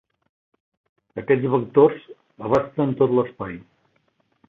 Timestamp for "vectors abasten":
1.57-2.99